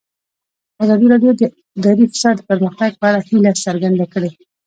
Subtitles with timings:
[0.83, 1.41] ازادي راډیو د
[1.77, 4.31] اداري فساد د پرمختګ په اړه هیله څرګنده کړې.